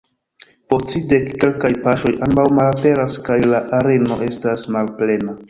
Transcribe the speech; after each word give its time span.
Post 0.73 0.87
tridek-kelkaj 0.95 1.71
paŝoj 1.83 2.13
ambaŭ 2.29 2.47
malaperas 2.61 3.19
kaj 3.29 3.39
la 3.53 3.61
areno 3.83 4.19
estas 4.31 4.67
malplena. 4.79 5.39